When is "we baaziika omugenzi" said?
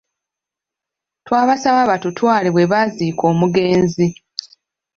2.55-4.07